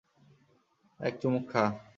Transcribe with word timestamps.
এক 0.99 1.13
চুমুক 1.21 1.45
খা! 1.51 1.63